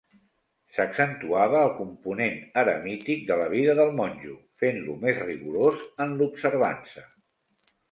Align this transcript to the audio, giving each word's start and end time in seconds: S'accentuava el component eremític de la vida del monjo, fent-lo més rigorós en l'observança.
S'accentuava 0.77 1.59
el 1.65 1.69
component 1.81 2.39
eremític 2.63 3.21
de 3.29 3.37
la 3.43 3.47
vida 3.53 3.77
del 3.81 3.93
monjo, 4.01 4.35
fent-lo 4.65 4.99
més 5.05 5.23
rigorós 5.29 5.81
en 6.07 6.19
l'observança. 6.23 7.09